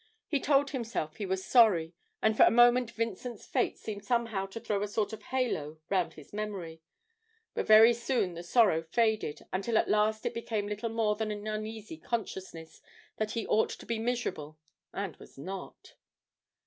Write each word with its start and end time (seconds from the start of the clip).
He 0.27 0.39
told 0.39 0.71
himself 0.71 1.17
he 1.17 1.27
was 1.27 1.45
sorry, 1.45 1.93
and 2.23 2.35
for 2.35 2.41
a 2.41 2.49
moment 2.49 2.89
Vincent's 2.89 3.45
fate 3.45 3.77
seemed 3.77 4.03
somehow 4.03 4.47
to 4.47 4.59
throw 4.59 4.81
a 4.81 4.87
sort 4.87 5.13
of 5.13 5.21
halo 5.21 5.77
round 5.91 6.13
his 6.13 6.33
memory, 6.33 6.81
but 7.53 7.67
very 7.67 7.93
soon 7.93 8.33
the 8.33 8.41
sorrow 8.41 8.81
faded, 8.81 9.43
until 9.53 9.77
at 9.77 9.87
last 9.91 10.25
it 10.25 10.33
became 10.33 10.65
little 10.65 10.89
more 10.89 11.15
than 11.15 11.29
an 11.29 11.45
uneasy 11.45 11.97
consciousness 11.97 12.81
that 13.17 13.33
he 13.33 13.45
ought 13.45 13.69
to 13.69 13.85
be 13.85 13.99
miserable 13.99 14.57
and 14.91 15.17
was 15.17 15.37
not. 15.37 15.93